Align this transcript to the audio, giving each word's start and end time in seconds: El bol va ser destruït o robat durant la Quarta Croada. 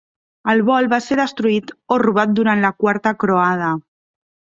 El 0.51 0.61
bol 0.69 0.87
va 0.93 0.97
ser 1.07 1.17
destruït 1.19 1.73
o 1.95 1.97
robat 2.03 2.33
durant 2.39 2.63
la 2.65 2.73
Quarta 2.85 3.13
Croada. 3.25 3.69